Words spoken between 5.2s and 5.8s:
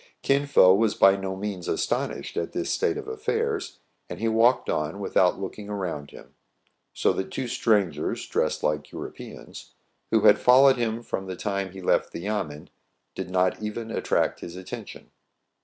looking